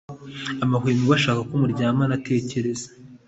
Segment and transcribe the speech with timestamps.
[0.63, 2.87] amahwemo bashaka ko muryamana tekereza